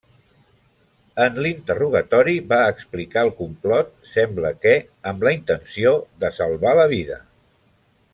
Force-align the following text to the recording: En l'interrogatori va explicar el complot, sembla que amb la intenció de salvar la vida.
En 1.25 1.35
l'interrogatori 1.45 2.33
va 2.53 2.57
explicar 2.75 3.25
el 3.25 3.29
complot, 3.41 3.91
sembla 4.15 4.51
que 4.65 4.73
amb 5.13 5.27
la 5.29 5.35
intenció 5.41 5.93
de 6.25 6.33
salvar 6.39 6.73
la 6.81 6.89
vida. 6.95 7.21